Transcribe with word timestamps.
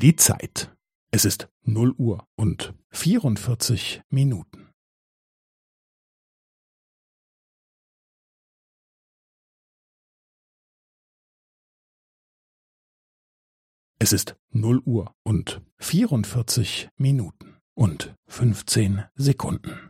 Die 0.00 0.16
Zeit. 0.16 0.74
Es 1.12 1.26
ist 1.26 1.50
0 1.64 1.90
Uhr 1.92 2.26
und 2.34 2.72
44 2.88 4.00
Minuten. 4.08 4.72
Es 13.98 14.14
ist 14.14 14.36
0 14.52 14.78
Uhr 14.86 15.14
und 15.22 15.60
44 15.80 16.88
Minuten 16.96 17.58
und 17.74 18.16
15 18.28 19.04
Sekunden. 19.16 19.89